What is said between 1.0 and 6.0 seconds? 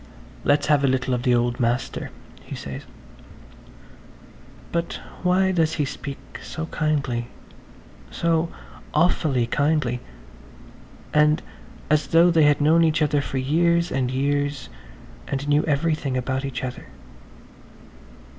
of the old master," he says. But why does he